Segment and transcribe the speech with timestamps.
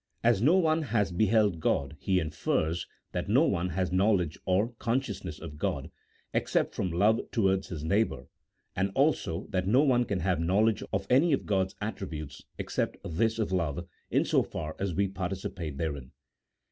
[0.23, 5.39] As no one has beheld God he infers that no one has knowledge or consciousness
[5.39, 5.91] of God,
[6.33, 8.25] except from love towards his neighbour,
[8.75, 13.37] and also that no one can have knowledge of any of God's attributes, except this
[13.37, 16.11] of love, in so far as we participate therein.